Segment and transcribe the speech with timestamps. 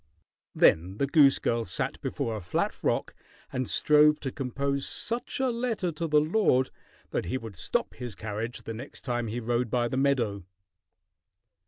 [0.55, 3.13] Then the goose girl sat before a flat rock
[3.53, 6.71] and strove to compose such a letter to the lord
[7.11, 10.43] that he would stop his carriage the next time he rode by the meadow.